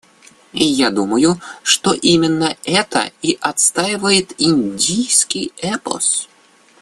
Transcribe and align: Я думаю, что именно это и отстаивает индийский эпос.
Я 0.63 0.89
думаю, 0.89 1.39
что 1.61 1.93
именно 1.93 2.57
это 2.65 3.11
и 3.21 3.37
отстаивает 3.39 4.33
индийский 4.41 5.53
эпос. 5.57 6.27